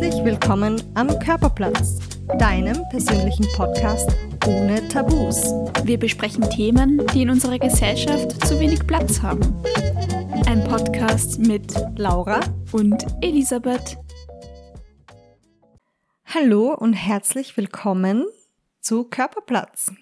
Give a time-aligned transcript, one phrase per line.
[0.00, 1.98] Herzlich willkommen am Körperplatz,
[2.38, 4.08] deinem persönlichen Podcast
[4.46, 5.52] ohne Tabus.
[5.84, 9.42] Wir besprechen Themen, die in unserer Gesellschaft zu wenig Platz haben.
[10.46, 12.40] Ein Podcast mit Laura
[12.72, 13.98] und Elisabeth.
[16.24, 18.24] Hallo und herzlich willkommen
[18.80, 19.92] zu Körperplatz,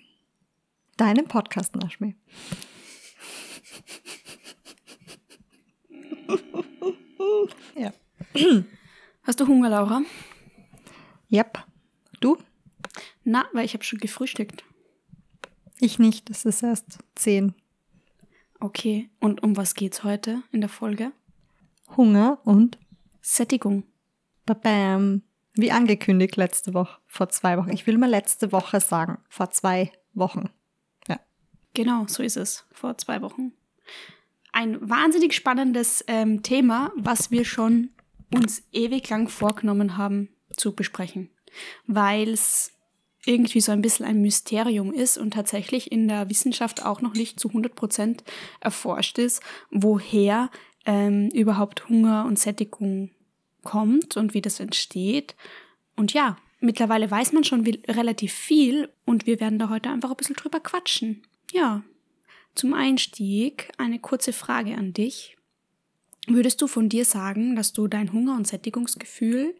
[0.96, 2.15] deinem Podcast, Naschmi.
[7.74, 7.92] ja.
[9.28, 10.00] Hast du Hunger, Laura?
[11.30, 11.59] Yep.
[12.20, 12.38] Du?
[13.24, 14.64] Na, weil ich habe schon gefrühstückt.
[15.80, 17.55] Ich nicht, es ist erst zehn.
[18.59, 21.12] Okay, und um was geht's heute in der Folge?
[21.95, 22.78] Hunger und
[23.20, 23.83] Sättigung.
[24.46, 25.20] Babam.
[25.52, 27.70] Wie angekündigt letzte Woche, vor zwei Wochen.
[27.70, 30.48] Ich will mal letzte Woche sagen, vor zwei Wochen.
[31.06, 31.20] Ja.
[31.74, 33.53] Genau, so ist es, vor zwei Wochen.
[34.53, 37.91] Ein wahnsinnig spannendes ähm, Thema, was wir schon
[38.34, 41.31] uns ewig lang vorgenommen haben zu besprechen,
[41.87, 42.73] weil es
[43.25, 47.39] irgendwie so ein bisschen ein Mysterium ist und tatsächlich in der Wissenschaft auch noch nicht
[47.39, 48.25] zu 100 Prozent
[48.61, 50.51] erforscht ist, woher
[50.87, 53.11] ähm, überhaupt Hunger und Sättigung
[53.65, 55.37] kommt und wie das entsteht.
[55.97, 60.17] Und ja, mittlerweile weiß man schon relativ viel und wir werden da heute einfach ein
[60.17, 61.23] bisschen drüber quatschen.
[61.53, 61.83] Ja,
[62.55, 65.38] zum Einstieg eine kurze Frage an dich.
[66.27, 69.55] Würdest du von dir sagen, dass du dein Hunger- und Sättigungsgefühl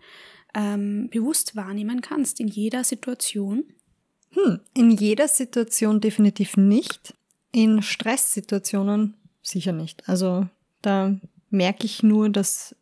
[0.55, 3.65] ähm, bewusst wahrnehmen kannst in jeder Situation?
[4.33, 7.15] Hm, in jeder Situation definitiv nicht.
[7.53, 10.09] In Stresssituationen sicher nicht.
[10.09, 10.47] Also
[10.83, 11.17] da
[11.51, 12.75] merke ich nur, dass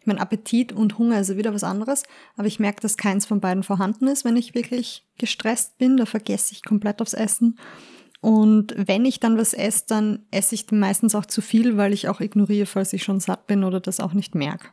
[0.00, 2.04] ich mein Appetit und Hunger ist wieder was anderes,
[2.36, 5.96] aber ich merke, dass keins von beiden vorhanden ist, wenn ich wirklich gestresst bin.
[5.96, 7.58] Da vergesse ich komplett aufs Essen.
[8.22, 12.08] Und wenn ich dann was esse, dann esse ich meistens auch zu viel, weil ich
[12.08, 14.68] auch ignoriere, falls ich schon satt bin oder das auch nicht merke.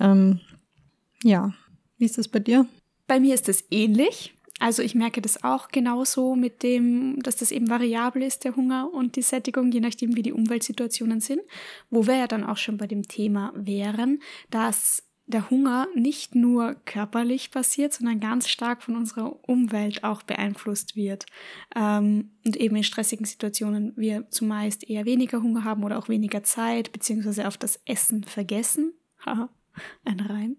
[0.00, 0.40] Ähm,
[1.22, 1.52] ja,
[1.98, 2.66] wie ist das bei dir?
[3.06, 4.32] Bei mir ist es ähnlich.
[4.60, 8.88] Also ich merke das auch genauso mit dem, dass das eben variabel ist, der Hunger
[8.94, 11.42] und die Sättigung, je nachdem, wie die Umweltsituationen sind.
[11.90, 16.74] Wo wir ja dann auch schon bei dem Thema wären, dass der Hunger nicht nur
[16.84, 21.26] körperlich passiert, sondern ganz stark von unserer Umwelt auch beeinflusst wird.
[21.74, 26.42] Ähm, und eben in stressigen Situationen wir zumeist eher weniger Hunger haben oder auch weniger
[26.42, 28.92] Zeit, beziehungsweise auf das Essen vergessen.
[29.24, 29.48] Haha,
[30.04, 30.56] ein Reim.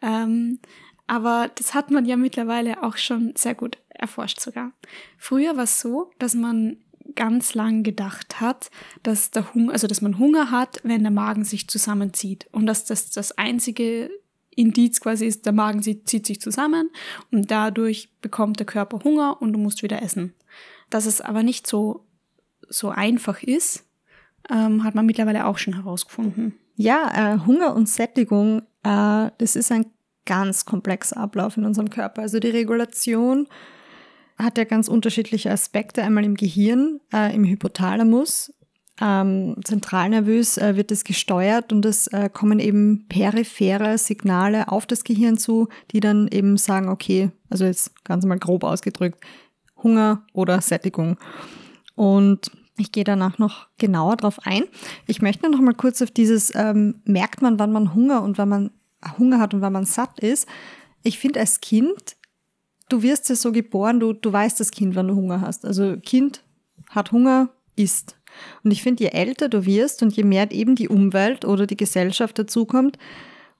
[0.00, 0.60] Ähm,
[1.06, 4.72] aber das hat man ja mittlerweile auch schon sehr gut erforscht sogar.
[5.16, 6.78] Früher war es so, dass man
[7.14, 8.70] ganz lang gedacht hat,
[9.02, 12.84] dass der Hunger, also dass man Hunger hat, wenn der Magen sich zusammenzieht und dass
[12.84, 14.10] das das einzige
[14.50, 16.90] Indiz quasi ist, der Magen zieht sich zusammen
[17.30, 20.34] und dadurch bekommt der Körper Hunger und du musst wieder essen.
[20.90, 22.04] Dass es aber nicht so
[22.68, 23.84] so einfach ist,
[24.50, 26.54] ähm, hat man mittlerweile auch schon herausgefunden.
[26.76, 29.86] Ja, äh, Hunger und Sättigung, äh, das ist ein
[30.26, 32.22] ganz komplexer Ablauf in unserem Körper.
[32.22, 33.48] Also die Regulation
[34.38, 36.02] hat ja ganz unterschiedliche Aspekte.
[36.02, 38.52] Einmal im Gehirn, äh, im Hypothalamus,
[39.00, 45.04] ähm, zentralnervös äh, wird es gesteuert und es äh, kommen eben periphere Signale auf das
[45.04, 49.24] Gehirn zu, die dann eben sagen, okay, also jetzt ganz mal grob ausgedrückt,
[49.82, 51.16] Hunger oder Sättigung.
[51.94, 54.64] Und ich gehe danach noch genauer drauf ein.
[55.06, 58.48] Ich möchte noch mal kurz auf dieses, ähm, merkt man, wann man Hunger und wann
[58.48, 58.70] man
[59.18, 60.48] Hunger hat und wann man satt ist.
[61.02, 62.16] Ich finde, als Kind
[62.88, 65.64] du wirst ja so geboren, du, du weißt das Kind, wann du Hunger hast.
[65.64, 66.42] Also Kind
[66.90, 68.16] hat Hunger, isst.
[68.64, 71.76] Und ich finde, je älter du wirst und je mehr eben die Umwelt oder die
[71.76, 72.98] Gesellschaft dazukommt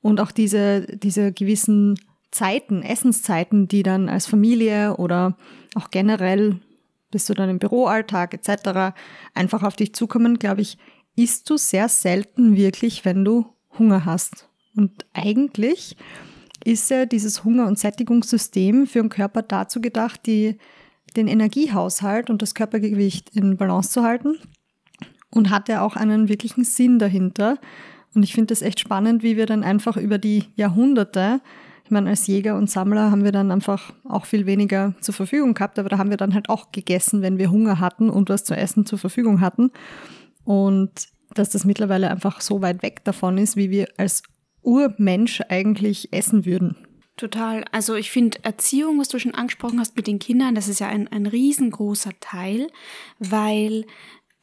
[0.02, 1.98] und auch diese, diese gewissen
[2.30, 5.36] Zeiten, Essenszeiten, die dann als Familie oder
[5.74, 6.60] auch generell
[7.10, 8.94] bist du dann im Büroalltag etc.
[9.34, 10.76] einfach auf dich zukommen, glaube ich,
[11.16, 13.46] isst du sehr selten wirklich, wenn du
[13.78, 14.48] Hunger hast.
[14.76, 15.96] Und eigentlich
[16.64, 20.58] ist ja dieses Hunger- und Sättigungssystem für den Körper dazu gedacht, die,
[21.16, 24.36] den Energiehaushalt und das Körpergewicht in Balance zu halten
[25.30, 27.58] und hat ja auch einen wirklichen Sinn dahinter.
[28.14, 31.40] Und ich finde das echt spannend, wie wir dann einfach über die Jahrhunderte,
[31.84, 35.54] ich meine, als Jäger und Sammler haben wir dann einfach auch viel weniger zur Verfügung
[35.54, 38.44] gehabt, aber da haben wir dann halt auch gegessen, wenn wir Hunger hatten und was
[38.44, 39.70] zu essen zur Verfügung hatten.
[40.44, 40.90] Und
[41.32, 44.22] dass das mittlerweile einfach so weit weg davon ist, wie wir als
[44.62, 46.76] Urmensch eigentlich essen würden.
[47.16, 47.64] Total.
[47.72, 50.86] Also ich finde Erziehung, was du schon angesprochen hast mit den Kindern, das ist ja
[50.88, 52.68] ein, ein riesengroßer Teil,
[53.18, 53.86] weil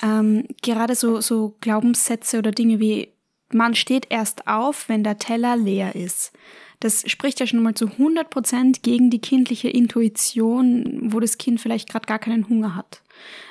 [0.04, 3.10] ähm, gerade so, so Glaubenssätze oder Dinge wie
[3.54, 6.34] man steht erst auf, wenn der Teller leer ist.
[6.86, 11.60] Das spricht ja schon mal zu 100 Prozent gegen die kindliche Intuition, wo das Kind
[11.60, 13.02] vielleicht gerade gar keinen Hunger hat.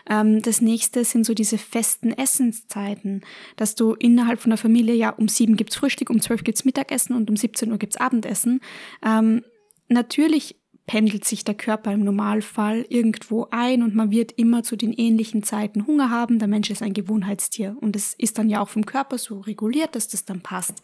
[0.08, 3.22] Ähm, das nächste sind so diese festen Essenszeiten,
[3.56, 7.16] dass du innerhalb von der Familie, ja, um sieben gibt's Frühstück, um zwölf gibt's Mittagessen
[7.16, 8.60] und um 17 Uhr gibt's Abendessen.
[9.04, 9.42] Ähm,
[9.88, 10.54] natürlich
[10.86, 15.42] pendelt sich der Körper im Normalfall irgendwo ein und man wird immer zu den ähnlichen
[15.42, 16.38] Zeiten Hunger haben.
[16.38, 19.94] Der Mensch ist ein Gewohnheitstier und es ist dann ja auch vom Körper so reguliert,
[19.94, 20.82] dass das dann passt.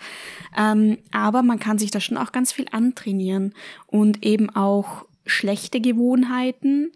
[0.56, 3.54] Ähm, aber man kann sich da schon auch ganz viel antrainieren
[3.86, 6.92] und eben auch schlechte Gewohnheiten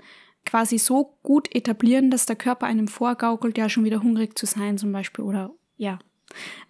[0.46, 4.78] quasi so gut etablieren, dass der Körper einem vorgaukelt, ja schon wieder hungrig zu sein
[4.78, 5.98] zum Beispiel oder ja.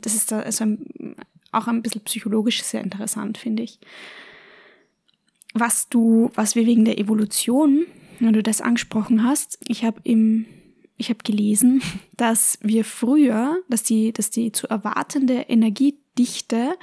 [0.01, 0.65] Das ist da also
[1.53, 3.79] auch ein bisschen psychologisch sehr interessant, finde ich
[5.55, 7.87] was du, was wir wegen der Evolution,
[8.21, 10.47] wenn du das angesprochen hast, ich habe im
[10.97, 11.83] ich habe gelesen,
[12.17, 16.77] dass wir früher, dass die, dass die zu erwartende Energiedichte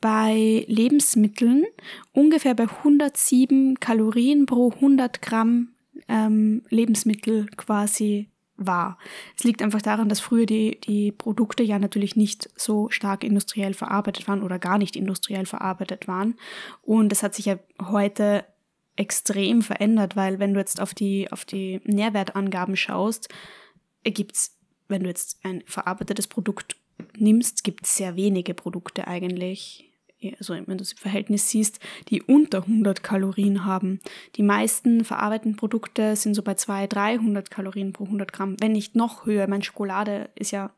[0.00, 1.64] bei Lebensmitteln
[2.12, 5.68] ungefähr bei 107 Kalorien pro 100 Gramm
[6.08, 8.98] ähm, Lebensmittel quasi war.
[9.36, 13.74] Es liegt einfach daran, dass früher die, die Produkte ja natürlich nicht so stark industriell
[13.74, 16.34] verarbeitet waren oder gar nicht industriell verarbeitet waren.
[16.82, 18.44] Und das hat sich ja heute
[18.96, 23.28] extrem verändert, weil wenn du jetzt auf die, auf die Nährwertangaben schaust,
[24.04, 24.56] gibt's,
[24.88, 26.76] wenn du jetzt ein verarbeitetes Produkt
[27.16, 29.92] nimmst, gibt es sehr wenige Produkte eigentlich,
[30.38, 31.78] also wenn du das im Verhältnis siehst,
[32.08, 34.00] die unter 100 Kalorien haben.
[34.36, 38.96] Die meisten verarbeiteten Produkte sind so bei 200, 300 Kalorien pro 100 Gramm, wenn nicht
[38.96, 39.46] noch höher.
[39.46, 40.70] Meine Schokolade ist ja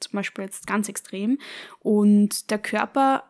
[0.00, 1.38] zum Beispiel jetzt ganz extrem.
[1.80, 3.24] Und der Körper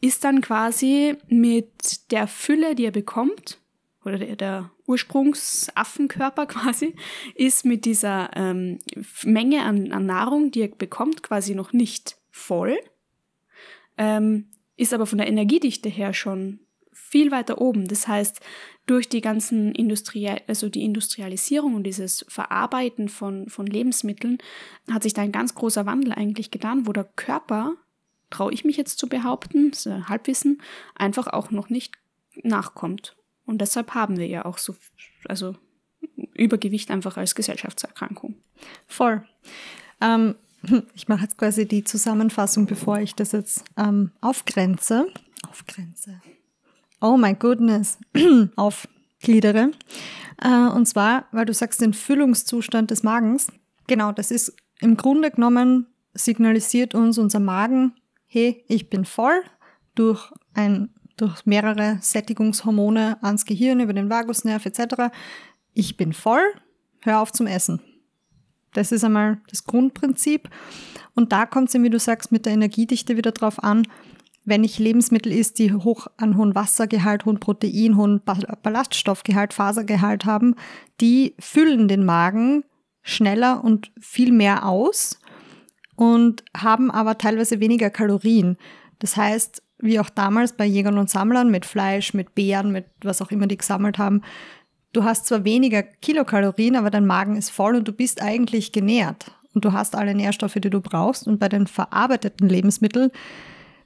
[0.00, 3.58] ist dann quasi mit der Fülle, die er bekommt,
[4.04, 6.94] oder der, der Ursprungsaffenkörper quasi,
[7.34, 8.78] ist mit dieser ähm,
[9.24, 12.78] Menge an, an Nahrung, die er bekommt, quasi noch nicht voll.
[13.96, 14.46] Ähm,
[14.78, 16.60] ist aber von der Energiedichte her schon
[16.92, 17.88] viel weiter oben.
[17.88, 18.40] Das heißt,
[18.86, 24.38] durch die ganzen Industrial, also die Industrialisierung und dieses Verarbeiten von, von Lebensmitteln
[24.90, 27.74] hat sich da ein ganz großer Wandel eigentlich getan, wo der Körper,
[28.30, 30.62] traue ich mich jetzt zu behaupten, ist ein Halbwissen,
[30.94, 31.94] einfach auch noch nicht
[32.42, 33.16] nachkommt.
[33.46, 34.76] Und deshalb haben wir ja auch so,
[35.26, 35.54] also
[36.34, 38.36] Übergewicht einfach als Gesellschaftserkrankung.
[38.86, 39.26] Voll.
[40.00, 40.36] Ähm,
[40.94, 45.06] ich mache jetzt quasi die Zusammenfassung, bevor ich das jetzt ähm, aufgrenze.
[45.48, 46.20] Aufgrenze.
[47.00, 47.98] Oh my goodness.
[48.56, 49.70] Aufgliedere.
[50.42, 53.48] Äh, und zwar, weil du sagst, den Füllungszustand des Magens.
[53.86, 57.94] Genau, das ist im Grunde genommen signalisiert uns unser Magen,
[58.26, 59.42] hey, ich bin voll
[59.94, 65.12] durch ein durch mehrere Sättigungshormone ans Gehirn über den Vagusnerv etc.
[65.74, 66.42] Ich bin voll,
[67.00, 67.80] hör auf zum Essen.
[68.72, 70.48] Das ist einmal das Grundprinzip.
[71.14, 73.86] Und da kommt es, wie du sagst, mit der Energiedichte wieder drauf an,
[74.44, 80.54] wenn ich Lebensmittel isst, die hoch an hohen Wassergehalt, hohen Protein, hohen Ballaststoffgehalt, Fasergehalt haben,
[81.00, 82.64] die füllen den Magen
[83.02, 85.20] schneller und viel mehr aus
[85.96, 88.56] und haben aber teilweise weniger Kalorien.
[89.00, 93.20] Das heißt, wie auch damals bei Jägern und Sammlern mit Fleisch, mit Beeren, mit was
[93.20, 94.22] auch immer die gesammelt haben,
[94.92, 99.32] du hast zwar weniger Kilokalorien, aber dein Magen ist voll und du bist eigentlich genährt.
[99.54, 101.26] Und du hast alle Nährstoffe, die du brauchst.
[101.26, 103.10] Und bei den verarbeiteten Lebensmitteln,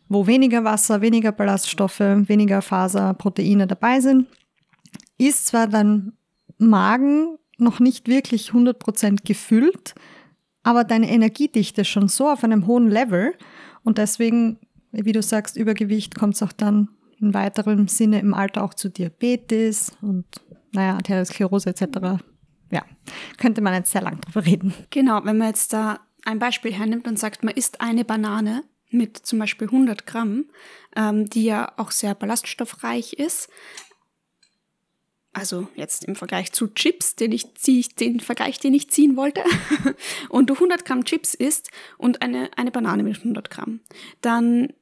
[0.09, 4.27] wo weniger Wasser, weniger Ballaststoffe, weniger Faser, Proteine dabei sind,
[5.19, 6.13] ist zwar dein
[6.59, 9.95] Magen noch nicht wirklich 100% gefüllt,
[10.63, 13.35] aber deine Energiedichte schon so auf einem hohen Level
[13.85, 14.59] und deswegen,
[14.91, 18.91] wie du sagst, Übergewicht kommt es auch dann in weiterem Sinne im Alter auch zu
[18.91, 20.27] Diabetes und
[20.73, 22.23] naja, Arteriosklerose etc.
[22.71, 22.85] Ja,
[23.39, 24.75] könnte man jetzt sehr lang drüber reden.
[24.91, 29.17] Genau, wenn man jetzt da ein Beispiel hernimmt und sagt, man isst eine Banane mit
[29.17, 30.47] zum Beispiel 100 Gramm,
[30.97, 33.49] ähm, die ja auch sehr ballaststoffreich ist,
[35.33, 39.43] also jetzt im Vergleich zu Chips, den ich ziehe, den Vergleich, den ich ziehen wollte,
[40.29, 43.81] und du 100 Gramm Chips isst und eine, eine Banane mit 100 Gramm,
[44.21, 44.75] dann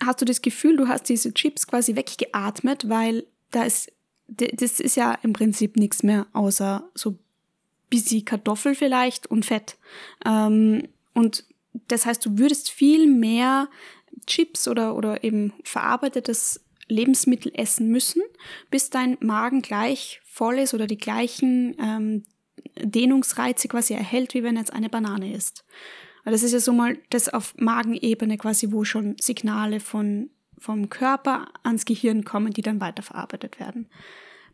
[0.00, 3.90] hast du das Gefühl, du hast diese Chips quasi weggeatmet, weil da ist
[4.28, 7.18] das ist ja im Prinzip nichts mehr außer so
[7.90, 9.76] busy Kartoffel vielleicht und Fett.
[10.24, 11.44] Ähm, und
[11.88, 13.68] das heißt, du würdest viel mehr
[14.26, 18.22] Chips oder, oder eben verarbeitetes Lebensmittel essen müssen,
[18.70, 22.24] bis dein Magen gleich voll ist oder die gleichen ähm,
[22.78, 25.64] Dehnungsreize quasi erhält, wie wenn jetzt eine Banane ist.
[26.24, 31.48] Das ist ja so mal das auf Magenebene quasi, wo schon Signale von vom Körper
[31.62, 33.88] ans Gehirn kommen, die dann weiterverarbeitet werden.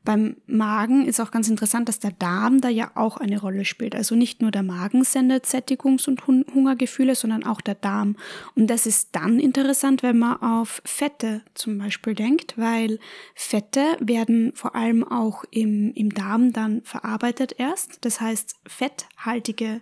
[0.04, 3.94] beim Magen ist auch ganz interessant, dass der Darm da ja auch eine Rolle spielt.
[3.94, 8.16] Also nicht nur der Magen sendet Sättigungs- und Hungergefühle, sondern auch der Darm.
[8.54, 12.98] Und das ist dann interessant, wenn man auf Fette zum Beispiel denkt, weil
[13.34, 18.04] Fette werden vor allem auch im, im Darm dann verarbeitet erst.
[18.04, 19.80] Das heißt, fetthaltige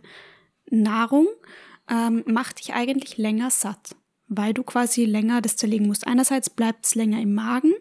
[0.70, 1.26] Nahrung
[1.90, 3.96] ähm, macht dich eigentlich länger satt,
[4.36, 6.06] weil du quasi länger das zerlegen musst.
[6.06, 7.72] Einerseits bleibt es länger im Magen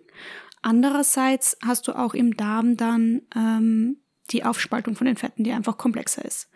[0.62, 3.98] Andererseits hast du auch im Darm dann ähm,
[4.30, 6.50] die Aufspaltung von den Fetten, die einfach komplexer ist.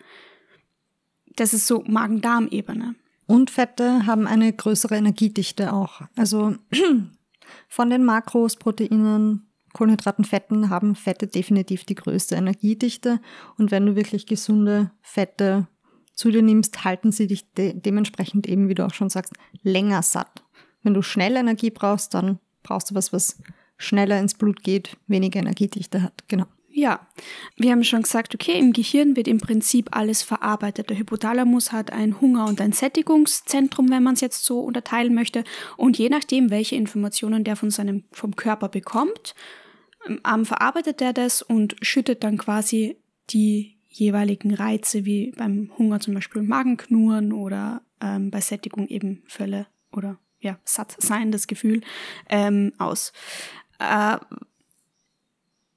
[1.34, 2.94] Das ist so Magen-Darm-Ebene.
[3.26, 6.02] Und Fette haben eine größere Energiedichte auch.
[6.14, 6.54] Also
[7.68, 13.20] von den Makros, Proteinen, Kohlenhydraten, Fetten haben Fette definitiv die größte Energiedichte.
[13.58, 15.66] Und wenn du wirklich gesunde Fette
[16.16, 20.02] zu dir nimmst, halten sie dich de dementsprechend eben, wie du auch schon sagst, länger
[20.02, 20.42] satt.
[20.82, 23.38] Wenn du schnell Energie brauchst, dann brauchst du was, was
[23.76, 26.24] schneller ins Blut geht, weniger Energiedichte hat.
[26.26, 26.46] Genau.
[26.70, 27.06] Ja,
[27.56, 30.90] wir haben schon gesagt, okay, im Gehirn wird im Prinzip alles verarbeitet.
[30.90, 35.44] Der Hypothalamus hat ein Hunger- und ein Sättigungszentrum, wenn man es jetzt so unterteilen möchte.
[35.78, 39.34] Und je nachdem, welche Informationen der von seinem, vom Körper bekommt,
[40.06, 42.98] ähm, verarbeitet er das und schüttet dann quasi
[43.30, 49.66] die jeweiligen Reize, wie beim Hunger zum Beispiel Magenknurren oder ähm, bei Sättigung eben Völle
[49.92, 51.80] oder ja, satt sein, das Gefühl,
[52.28, 53.12] ähm, aus.
[53.78, 54.18] Äh,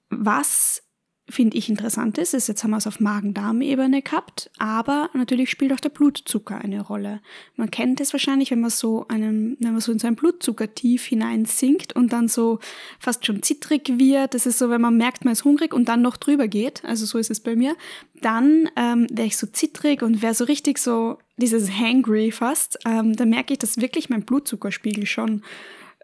[0.09, 0.83] was
[1.29, 5.73] finde ich interessant ist, ist, jetzt haben wir es auf Magen-Darm-Ebene gehabt, aber natürlich spielt
[5.73, 7.21] auch der Blutzucker eine Rolle.
[7.55, 11.05] Man kennt es wahrscheinlich, wenn man so einen, wenn man so in sein Blutzucker tief
[11.05, 12.59] hineinsinkt und dann so
[12.99, 14.33] fast schon zittrig wird.
[14.33, 16.83] Das ist so, wenn man merkt, man ist hungrig und dann noch drüber geht.
[16.83, 17.75] Also so ist es bei mir.
[18.21, 22.79] Dann ähm, wäre ich so zittrig und wäre so richtig so dieses hangry fast.
[22.85, 25.43] Ähm, da merke ich, dass wirklich mein Blutzuckerspiegel schon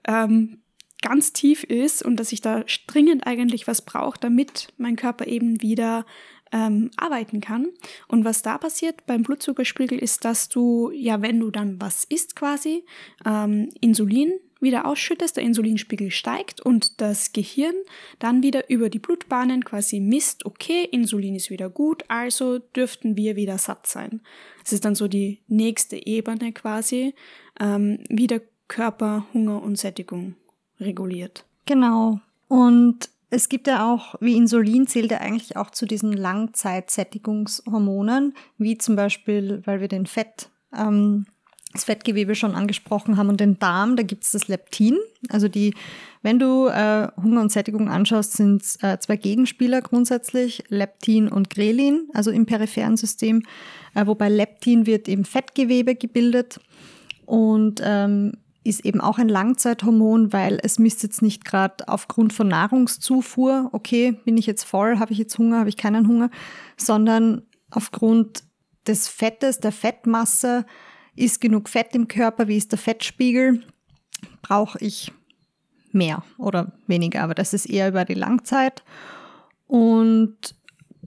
[0.07, 0.59] ähm,
[1.05, 5.61] ganz tief ist und dass ich da dringend eigentlich was brauche, damit mein Körper eben
[5.61, 6.05] wieder
[6.51, 7.67] ähm, arbeiten kann.
[8.07, 12.35] Und was da passiert beim Blutzuckerspiegel ist, dass du, ja, wenn du dann was isst
[12.35, 12.83] quasi,
[13.23, 17.75] ähm, Insulin wieder ausschüttest, der Insulinspiegel steigt und das Gehirn
[18.17, 23.35] dann wieder über die Blutbahnen quasi misst, okay, Insulin ist wieder gut, also dürften wir
[23.35, 24.21] wieder satt sein.
[24.63, 27.13] Das ist dann so die nächste Ebene quasi,
[27.59, 30.35] ähm, wie der Körper Hunger und Sättigung
[30.79, 31.45] reguliert.
[31.65, 32.21] Genau.
[32.47, 38.77] Und es gibt ja auch, wie Insulin zählt ja eigentlich auch zu diesen Langzeitsättigungshormonen, wie
[38.77, 41.25] zum Beispiel, weil wir den Fett, ähm,
[41.73, 44.97] das Fettgewebe schon angesprochen haben und den Darm, da gibt es das Leptin.
[45.27, 45.73] Also die,
[46.21, 51.49] wenn du äh, Hunger und Sättigung anschaust, sind es äh, zwei Gegenspieler grundsätzlich, Leptin und
[51.49, 53.43] Grelin, also im peripheren System,
[53.93, 56.61] äh, wobei Leptin wird im Fettgewebe gebildet
[57.25, 62.47] und ähm, ist eben auch ein Langzeithormon, weil es misst jetzt nicht gerade aufgrund von
[62.47, 66.31] Nahrungszufuhr, okay, bin ich jetzt voll, habe ich jetzt Hunger, habe ich keinen Hunger,
[66.75, 68.43] sondern aufgrund
[68.87, 70.65] des Fettes, der Fettmasse,
[71.15, 73.63] ist genug Fett im Körper, wie ist der Fettspiegel,
[74.41, 75.11] brauche ich
[75.91, 78.83] mehr oder weniger, aber das ist eher über die Langzeit.
[79.67, 80.55] Und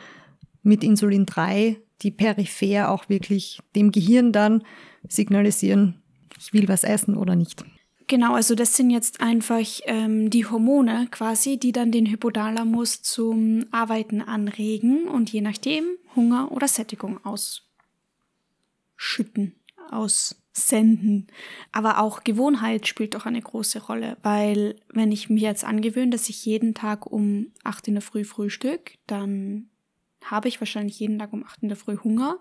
[0.63, 4.63] mit Insulin 3 die peripher auch wirklich dem Gehirn dann
[5.09, 6.03] signalisieren,
[6.39, 7.65] ich will was essen oder nicht.
[8.07, 13.65] Genau, also das sind jetzt einfach ähm, die Hormone quasi, die dann den Hypothalamus zum
[13.71, 15.85] Arbeiten anregen und je nachdem
[16.15, 17.65] Hunger oder Sättigung ausschütten,
[19.91, 21.29] aussenden.
[21.73, 26.29] Aber auch Gewohnheit spielt doch eine große Rolle, weil wenn ich mir jetzt angewöhne, dass
[26.29, 29.71] ich jeden Tag um 8 in der Früh frühstück, dann
[30.31, 32.39] habe ich wahrscheinlich jeden Tag um 8 in der Früh Hunger.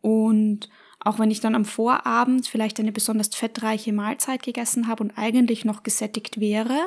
[0.00, 0.68] Und
[1.00, 5.64] auch wenn ich dann am Vorabend vielleicht eine besonders fettreiche Mahlzeit gegessen habe und eigentlich
[5.64, 6.78] noch gesättigt wäre,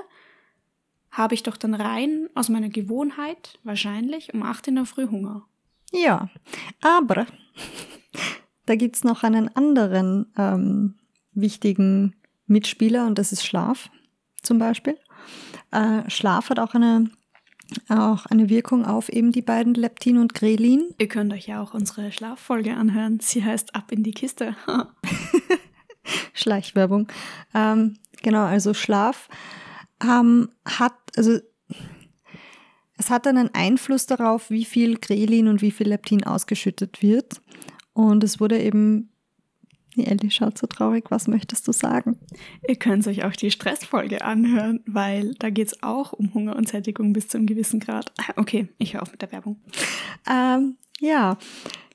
[1.12, 5.46] habe ich doch dann rein aus meiner Gewohnheit wahrscheinlich um 8 in der Früh Hunger.
[5.92, 6.30] Ja,
[6.82, 7.26] aber
[8.66, 10.96] da gibt es noch einen anderen ähm,
[11.34, 13.90] wichtigen Mitspieler und das ist Schlaf
[14.42, 14.98] zum Beispiel.
[15.72, 17.10] Äh, Schlaf hat auch eine
[17.88, 20.94] auch eine Wirkung auf eben die beiden Leptin und Grelin.
[20.98, 23.20] Ihr könnt euch ja auch unsere Schlaffolge anhören.
[23.22, 24.56] Sie heißt Ab in die Kiste.
[26.34, 27.08] Schleichwerbung.
[27.54, 29.30] Ähm, genau, also Schlaf
[30.04, 31.40] ähm, hat, also
[32.98, 37.42] es hat einen Einfluss darauf, wie viel Grelin und wie viel Leptin ausgeschüttet wird.
[37.94, 39.12] Und es wurde eben,
[40.00, 42.18] die Ellie schaut so traurig, was möchtest du sagen?
[42.68, 46.68] Ihr könnt euch auch die Stressfolge anhören, weil da geht es auch um Hunger und
[46.68, 48.12] Sättigung bis zu einem gewissen Grad.
[48.36, 49.62] Okay, ich höre auf mit der Werbung.
[50.30, 51.38] Ähm, ja,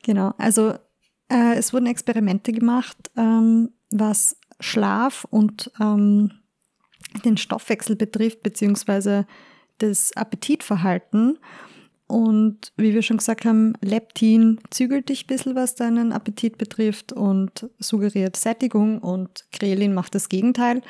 [0.03, 0.35] genau.
[0.39, 0.75] Also
[1.29, 6.33] äh, es wurden Experimente gemacht, ähm, was Schlaf und ähm,
[7.25, 9.27] den Stoffwechsel betrifft, beziehungsweise
[9.79, 11.39] das Appetitverhalten.
[12.07, 17.13] Und wie wir schon gesagt haben, Leptin zügelt dich ein bisschen, was deinen Appetit betrifft
[17.13, 20.83] und suggeriert Sättigung und Grelin macht das Gegenteil.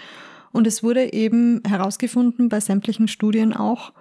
[0.52, 3.92] Und es wurde eben herausgefunden bei sämtlichen Studien auch,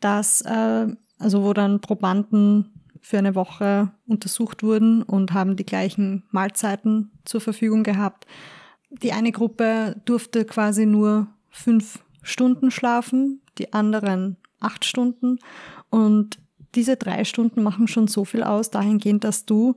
[0.00, 0.86] dass, äh,
[1.18, 7.40] also wo dann Probanden für eine Woche untersucht wurden und haben die gleichen Mahlzeiten zur
[7.40, 8.26] Verfügung gehabt.
[8.90, 15.38] Die eine Gruppe durfte quasi nur fünf Stunden schlafen, die anderen acht Stunden.
[15.90, 16.38] Und
[16.74, 19.76] diese drei Stunden machen schon so viel aus, dahingehend, dass du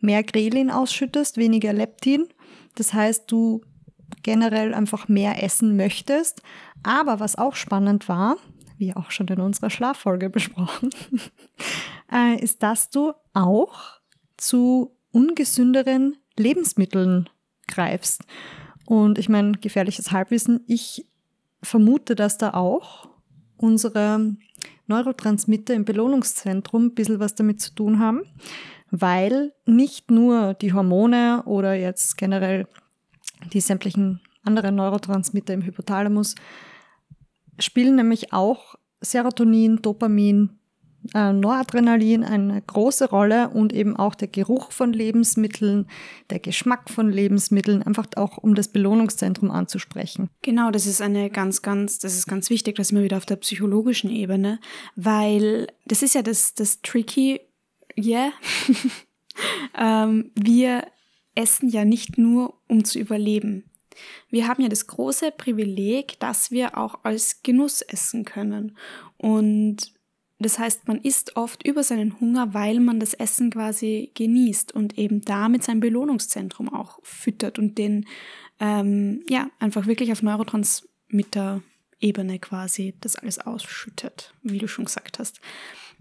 [0.00, 2.28] mehr Grelin ausschüttest, weniger Leptin.
[2.76, 3.62] Das heißt, du
[4.22, 6.42] generell einfach mehr essen möchtest.
[6.82, 8.36] Aber was auch spannend war,
[8.78, 10.90] wie auch schon in unserer Schlaffolge besprochen,
[12.12, 13.98] äh, ist, dass du auch
[14.36, 17.28] zu ungesünderen Lebensmitteln
[17.66, 18.22] greifst.
[18.86, 21.06] Und ich meine, gefährliches Halbwissen, ich
[21.62, 23.08] vermute, dass da auch
[23.56, 24.36] unsere
[24.88, 28.22] Neurotransmitter im Belohnungszentrum ein bisschen was damit zu tun haben,
[28.90, 32.66] weil nicht nur die Hormone oder jetzt generell
[33.52, 36.34] die sämtlichen anderen Neurotransmitter im Hypothalamus
[37.58, 40.57] spielen nämlich auch Serotonin, Dopamin,
[41.14, 45.88] äh, Noradrenalin eine große Rolle und eben auch der Geruch von Lebensmitteln,
[46.30, 50.30] der Geschmack von Lebensmitteln, einfach auch um das Belohnungszentrum anzusprechen.
[50.42, 53.36] Genau, das ist eine ganz, ganz, das ist ganz wichtig, das immer wieder auf der
[53.36, 54.60] psychologischen Ebene,
[54.96, 57.40] weil das ist ja das, das Tricky,
[57.96, 58.32] yeah.
[59.78, 60.84] ähm, wir
[61.34, 63.64] essen ja nicht nur, um zu überleben.
[64.30, 68.76] Wir haben ja das große Privileg, dass wir auch als Genuss essen können.
[69.16, 69.92] Und
[70.38, 74.96] das heißt, man isst oft über seinen Hunger, weil man das Essen quasi genießt und
[74.96, 78.06] eben damit sein Belohnungszentrum auch füttert und den,
[78.60, 85.40] ähm, ja, einfach wirklich auf Neurotransmitter-Ebene quasi das alles ausschüttet, wie du schon gesagt hast.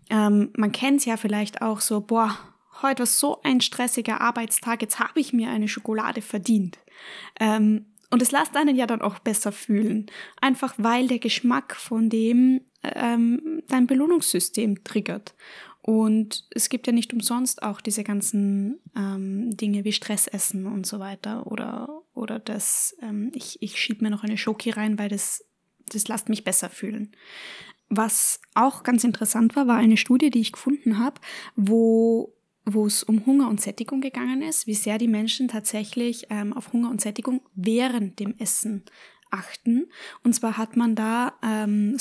[0.09, 2.37] Ähm, man kennt es ja vielleicht auch so, boah,
[2.83, 6.77] heute war so ein stressiger Arbeitstag, jetzt habe ich mir eine Schokolade verdient.
[7.39, 10.07] Ähm, und es lässt einen ja dann auch besser fühlen.
[10.39, 15.35] Einfach weil der Geschmack von dem ähm, dein Belohnungssystem triggert.
[15.81, 20.99] Und es gibt ja nicht umsonst auch diese ganzen ähm, Dinge wie Stressessen und so
[20.99, 25.45] weiter oder, oder das, ähm, ich, ich schiebe mir noch eine Schoki rein, weil das,
[25.89, 27.13] das lässt mich besser fühlen.
[27.89, 31.21] Was auch ganz interessant war, war eine Studie, die ich gefunden habe,
[31.55, 32.33] wo
[32.69, 36.73] wo es um Hunger und Sättigung gegangen ist, wie sehr die Menschen tatsächlich ähm, auf
[36.73, 38.83] Hunger und Sättigung während dem Essen
[39.31, 39.87] achten.
[40.23, 41.97] Und zwar hat man da ähm,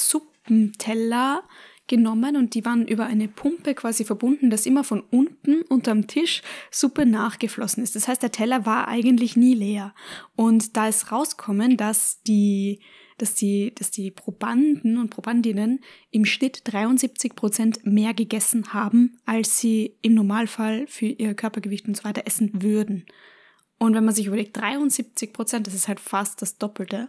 [0.47, 1.43] Suppenteller
[1.89, 6.43] genommen und die waren über eine Pumpe quasi verbunden, dass immer von unten unterm Tisch
[6.71, 7.95] Suppe nachgeflossen ist.
[7.95, 9.95] Das heißt, der Teller war eigentlich nie leer.
[10.35, 12.81] Und da ist rauskommen, dass die
[13.19, 15.81] dass die, dass die Probanden und Probandinnen
[16.11, 21.97] im Schnitt 73 Prozent mehr gegessen haben, als sie im Normalfall für ihr Körpergewicht und
[21.97, 23.07] so weiter essen würden.
[23.79, 27.09] Und wenn man sich überlegt, 73 Prozent, das ist halt fast das Doppelte,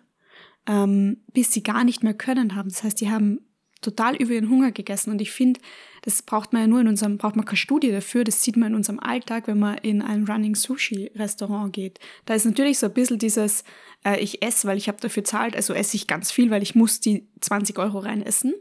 [0.67, 2.69] ähm, bis sie gar nicht mehr können haben.
[2.69, 3.39] Das heißt, die haben
[3.81, 5.11] total über ihren Hunger gegessen.
[5.11, 5.59] Und ich finde,
[6.03, 8.23] das braucht man ja nur in unserem, braucht man keine Studie dafür.
[8.23, 11.99] Das sieht man in unserem Alltag, wenn man in ein Running Sushi Restaurant geht.
[12.25, 13.63] Da ist natürlich so ein bisschen dieses,
[14.05, 16.75] äh, ich esse, weil ich habe dafür zahlt, also esse ich ganz viel, weil ich
[16.75, 18.53] muss die 20 Euro rein essen.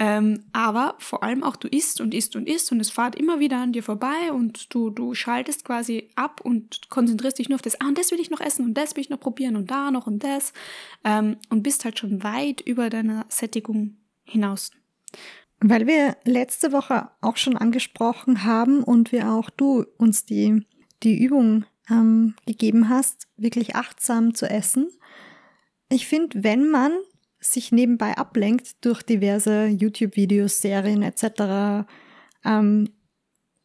[0.00, 3.38] Ähm, aber vor allem auch du isst und isst und isst und es fahrt immer
[3.38, 7.62] wieder an dir vorbei und du, du schaltest quasi ab und konzentrierst dich nur auf
[7.62, 9.70] das, ah, und das will ich noch essen und das will ich noch probieren und
[9.70, 10.52] da noch und das
[11.04, 14.70] ähm, und bist halt schon weit über deiner Sättigung hinaus.
[15.60, 20.66] Weil wir letzte Woche auch schon angesprochen haben und wir auch du uns die,
[21.02, 24.88] die Übung ähm, gegeben hast, wirklich achtsam zu essen.
[25.88, 26.92] Ich finde, wenn man
[27.40, 31.86] sich nebenbei ablenkt durch diverse YouTube-Videos, Serien etc.,
[32.44, 32.90] ähm,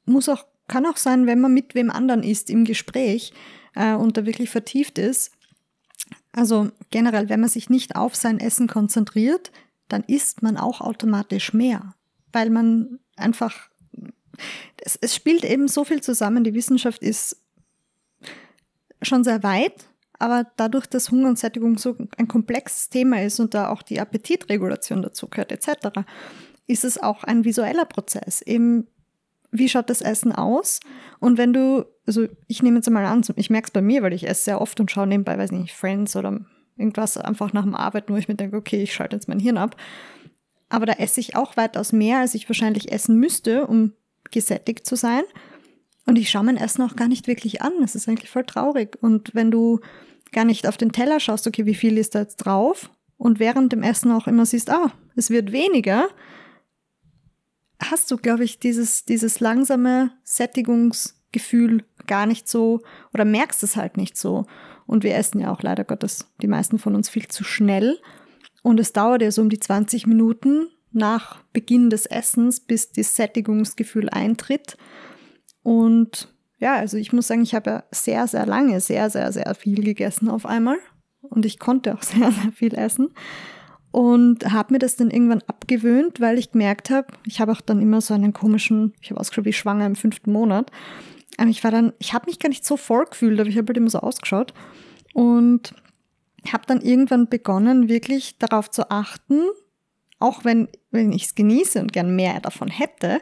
[0.06, 3.34] muss auch, kann auch sein, wenn man mit wem anderen ist im Gespräch
[3.76, 5.32] äh, und da wirklich vertieft ist.
[6.32, 9.52] Also generell, wenn man sich nicht auf sein Essen konzentriert,
[9.90, 11.94] dann isst man auch automatisch mehr,
[12.32, 13.70] weil man einfach,
[14.82, 16.46] es, es spielt eben so viel zusammen.
[16.46, 17.36] Die Wissenschaft ist
[19.02, 23.54] schon sehr weit, Aber dadurch, dass Hunger und Sättigung so ein komplexes Thema ist und
[23.54, 26.02] da auch die Appetitregulation dazu gehört etc.,
[26.68, 28.42] ist es auch ein visueller Prozess.
[28.42, 28.88] Eben,
[29.50, 30.82] wie schaut das Essen aus?
[31.20, 34.14] Und wenn du, also ich nehme jetzt einmal an, ich merke es bei mir, weil
[34.14, 36.46] ich esse sehr oft und schaue nebenbei, weiß nicht, Friends oder
[36.80, 39.58] irgendwas einfach nach dem Arbeiten, wo ich mir denke, okay, ich schalte jetzt mein Hirn
[39.58, 39.76] ab.
[40.70, 43.94] Aber da esse ich auch weitaus mehr, als ich wahrscheinlich essen müsste, um
[44.32, 45.24] gesättigt zu sein.
[46.06, 47.74] Und ich schaue mein Essen auch gar nicht wirklich an.
[47.82, 48.98] Das ist eigentlich voll traurig.
[49.02, 49.80] Und wenn du
[50.32, 52.90] gar nicht auf den Teller schaust, okay, wie viel ist da jetzt drauf?
[53.18, 56.08] Und während dem Essen auch immer siehst, ah, es wird weniger,
[57.80, 62.82] hast du, glaube ich, dieses, dieses langsame Sättigungsgefühl gar nicht so
[63.14, 64.46] oder merkst es halt nicht so.
[64.90, 68.00] Und wir essen ja auch leider Gottes die meisten von uns viel zu schnell.
[68.64, 73.16] Und es dauert ja so um die 20 Minuten nach Beginn des Essens, bis das
[73.16, 74.78] Sättigungsgefühl eintritt.
[75.62, 79.54] Und ja, also ich muss sagen, ich habe ja sehr, sehr lange, sehr, sehr, sehr
[79.54, 80.78] viel gegessen auf einmal.
[81.22, 83.12] Und ich konnte auch sehr, sehr viel essen.
[83.92, 87.80] Und habe mir das dann irgendwann abgewöhnt, weil ich gemerkt habe, ich habe auch dann
[87.80, 90.72] immer so einen komischen, ich habe ausgeschaut wie schwanger im fünften Monat.
[91.40, 93.68] Aber ich war dann, ich habe mich gar nicht so voll gefühlt, aber ich habe
[93.68, 94.54] halt immer so ausgeschaut.
[95.14, 95.74] Und
[96.52, 99.42] habe dann irgendwann begonnen, wirklich darauf zu achten,
[100.20, 103.22] auch wenn, wenn ich es genieße und gern mehr davon hätte,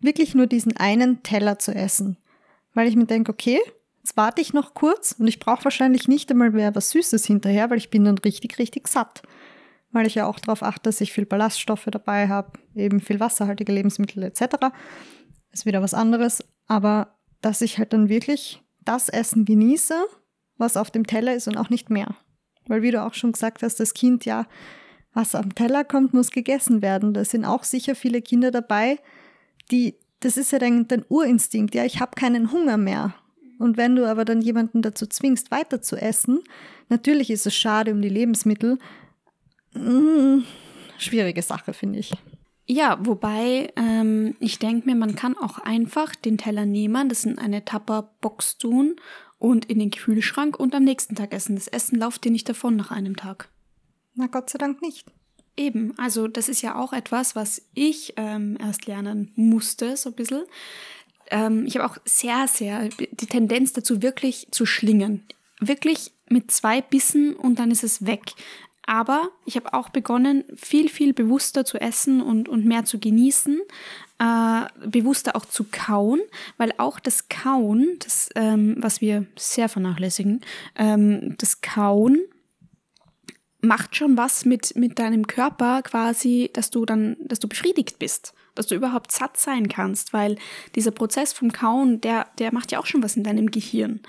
[0.00, 2.18] wirklich nur diesen einen Teller zu essen.
[2.74, 3.60] Weil ich mir denke, okay,
[3.98, 7.70] jetzt warte ich noch kurz und ich brauche wahrscheinlich nicht einmal mehr was Süßes hinterher,
[7.70, 9.22] weil ich bin dann richtig, richtig satt.
[9.90, 13.72] Weil ich ja auch darauf achte, dass ich viel Ballaststoffe dabei habe, eben viel wasserhaltige
[13.72, 14.56] Lebensmittel etc.
[15.50, 16.44] Ist wieder was anderes.
[16.66, 19.94] Aber dass ich halt dann wirklich das Essen genieße,
[20.56, 22.16] was auf dem Teller ist und auch nicht mehr.
[22.66, 24.46] Weil wie du auch schon gesagt hast, das Kind ja,
[25.12, 27.12] was am Teller kommt, muss gegessen werden.
[27.12, 28.98] Da sind auch sicher viele Kinder dabei,
[29.70, 33.14] die, das ist ja dein, dein Urinstinkt, ja, ich habe keinen Hunger mehr.
[33.58, 36.40] Und wenn du aber dann jemanden dazu zwingst, weiter zu essen,
[36.88, 38.78] natürlich ist es schade um die Lebensmittel.
[39.72, 40.44] Hm,
[40.98, 42.12] schwierige Sache, finde ich.
[42.66, 47.38] Ja, wobei ähm, ich denke mir, man kann auch einfach den Teller nehmen, das in
[47.38, 48.96] eine Tupperbox tun
[49.38, 51.56] und in den Kühlschrank und am nächsten Tag essen.
[51.56, 53.50] Das Essen läuft dir nicht davon nach einem Tag.
[54.14, 55.06] Na Gott sei Dank nicht.
[55.56, 60.16] Eben, also das ist ja auch etwas, was ich ähm, erst lernen musste, so ein
[60.16, 60.44] bisschen.
[61.30, 65.24] Ähm, ich habe auch sehr, sehr die Tendenz dazu, wirklich zu schlingen.
[65.60, 68.32] Wirklich mit zwei Bissen und dann ist es weg.
[68.86, 73.60] Aber ich habe auch begonnen, viel, viel bewusster zu essen und, und mehr zu genießen,
[74.18, 76.20] äh, bewusster auch zu kauen,
[76.58, 80.42] weil auch das Kauen, das, ähm, was wir sehr vernachlässigen,
[80.76, 82.18] ähm, das Kauen
[83.64, 88.34] macht schon was mit, mit deinem Körper quasi, dass du dann, dass du befriedigt bist,
[88.54, 90.36] dass du überhaupt satt sein kannst, weil
[90.74, 94.00] dieser Prozess vom Kauen, der, der macht ja auch schon was in deinem Gehirn.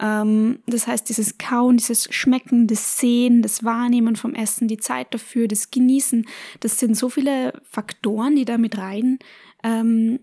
[0.00, 5.12] Ähm, das heißt, dieses Kauen, dieses Schmecken, das Sehen, das Wahrnehmen vom Essen, die Zeit
[5.14, 6.26] dafür, das Genießen,
[6.60, 9.18] das sind so viele Faktoren, die da mit rein
[9.62, 10.20] ähm,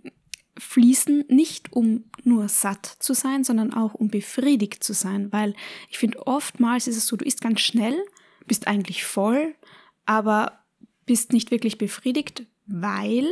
[0.57, 5.55] fließen, nicht um nur satt zu sein, sondern auch um befriedigt zu sein, weil
[5.89, 7.95] ich finde, oftmals ist es so, du isst ganz schnell,
[8.45, 9.55] bist eigentlich voll,
[10.05, 10.59] aber
[11.05, 13.27] bist nicht wirklich befriedigt, weil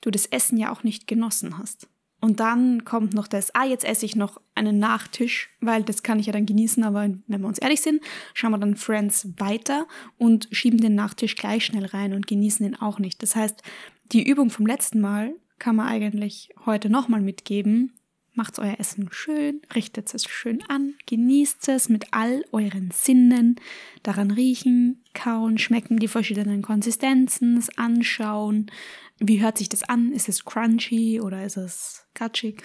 [0.00, 1.88] du das Essen ja auch nicht genossen hast.
[2.20, 6.18] Und dann kommt noch das, ah, jetzt esse ich noch einen Nachtisch, weil das kann
[6.18, 8.02] ich ja dann genießen, aber wenn wir uns ehrlich sind,
[8.34, 12.74] schauen wir dann Friends weiter und schieben den Nachtisch gleich schnell rein und genießen ihn
[12.74, 13.22] auch nicht.
[13.22, 13.62] Das heißt,
[14.10, 17.92] die Übung vom letzten Mal kann man eigentlich heute nochmal mitgeben.
[18.38, 23.56] Macht euer Essen schön, richtet es schön an, genießt es mit all euren Sinnen,
[24.04, 28.70] daran riechen, kauen, schmecken, die verschiedenen Konsistenzen, anschauen.
[29.18, 30.12] Wie hört sich das an?
[30.12, 32.62] Ist es crunchy oder ist es gatschig?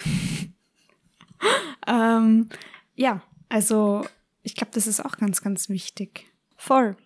[1.88, 2.50] ähm,
[2.94, 4.06] ja, also
[4.44, 6.30] ich glaube, das ist auch ganz, ganz wichtig.
[6.56, 6.96] Voll.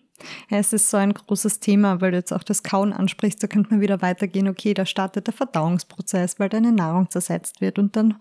[0.49, 3.41] Ja, es ist so ein großes Thema, weil du jetzt auch das Kauen ansprichst.
[3.41, 4.47] Da könnte man wieder weitergehen.
[4.47, 8.15] Okay, da startet der Verdauungsprozess, weil deine Nahrung zersetzt wird und dann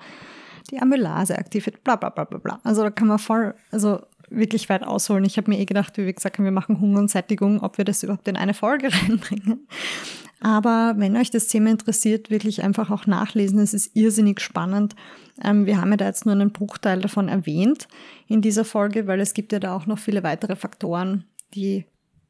[0.71, 2.61] die Amylase aktiv wird, bla bla bla bla bla.
[2.63, 5.25] Also da kann man voll, also wirklich weit ausholen.
[5.25, 7.79] Ich habe mir eh gedacht, wie wir gesagt haben, wir machen Hunger und Sättigung, ob
[7.79, 9.67] wir das überhaupt in eine Folge reinbringen.
[10.41, 13.59] Aber wenn euch das Thema interessiert, wirklich einfach auch nachlesen.
[13.59, 14.95] Es ist irrsinnig spannend.
[15.43, 17.89] Ähm, wir haben ja da jetzt nur einen Bruchteil davon erwähnt
[18.29, 21.85] in dieser Folge, weil es gibt ja da auch noch viele weitere Faktoren, die ein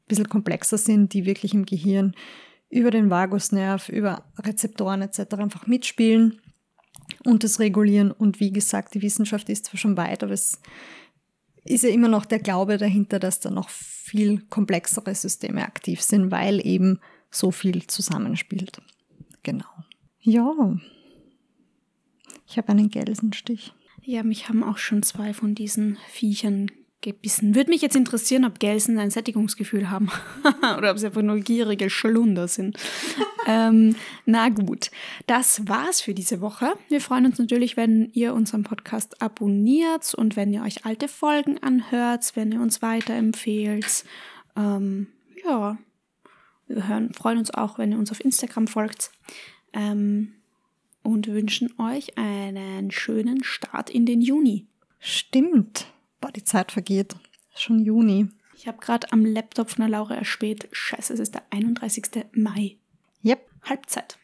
[0.07, 2.15] bisschen komplexer sind, die wirklich im Gehirn
[2.69, 5.33] über den Vagusnerv, über Rezeptoren etc.
[5.35, 6.39] einfach mitspielen
[7.25, 8.11] und das regulieren.
[8.11, 10.59] Und wie gesagt, die Wissenschaft ist zwar schon weit, aber es
[11.63, 16.31] ist ja immer noch der Glaube dahinter, dass da noch viel komplexere Systeme aktiv sind,
[16.31, 16.99] weil eben
[17.31, 18.81] so viel zusammenspielt.
[19.43, 19.65] Genau.
[20.21, 20.77] Ja.
[22.47, 23.73] Ich habe einen Gelsenstich.
[24.01, 27.55] Ja, mich haben auch schon zwei von diesen Viechern gebissen.
[27.55, 30.09] Würde mich jetzt interessieren, ob Gelsen ein Sättigungsgefühl haben
[30.77, 32.77] oder ob sie einfach nur gierige Schlunder sind.
[33.47, 34.91] ähm, na gut,
[35.27, 36.73] das war's für diese Woche.
[36.89, 41.57] Wir freuen uns natürlich, wenn ihr unseren Podcast abonniert und wenn ihr euch alte Folgen
[41.63, 44.03] anhört, wenn ihr uns weiterempfehlt.
[44.55, 45.07] Ähm,
[45.45, 45.77] ja,
[46.67, 49.11] wir hören, freuen uns auch, wenn ihr uns auf Instagram folgt.
[49.73, 50.33] Ähm,
[51.01, 54.67] und wünschen euch einen schönen Start in den Juni.
[54.99, 55.87] Stimmt.
[56.21, 57.15] Boah, die Zeit vergeht.
[57.55, 58.29] Schon Juni.
[58.55, 60.67] Ich habe gerade am Laptop von der Laura erspäht.
[60.71, 62.25] Scheiße, es ist der 31.
[62.33, 62.77] Mai.
[63.23, 63.49] Yep.
[63.63, 64.17] Halbzeit.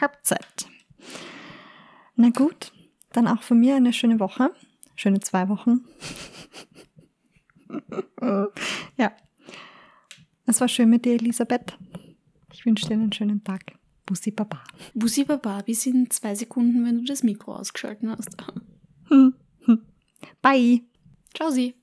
[0.00, 0.66] Halbzeit.
[2.16, 2.72] Na gut,
[3.12, 4.52] dann auch von mir eine schöne Woche.
[4.94, 5.84] Schöne zwei Wochen.
[8.96, 9.12] ja.
[10.46, 11.76] Es war schön mit dir, Elisabeth.
[12.52, 13.62] Ich wünsche dir einen schönen Tag.
[14.06, 14.62] Bussi Baba.
[14.94, 18.36] Bussi Baba, bis in zwei Sekunden, wenn du das Mikro ausgeschalten hast.
[20.40, 20.82] Bye.
[21.50, 21.74] Sie.